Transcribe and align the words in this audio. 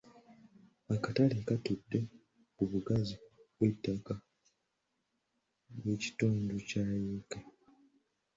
Akatale 0.93 1.35
katudde 1.47 1.99
ku 2.55 2.63
bugazi 2.71 3.15
bw'ettaka 3.55 4.13
bwa 5.77 5.93
kitundu 6.01 6.55
kya 6.67 6.83
yiika. 7.03 7.37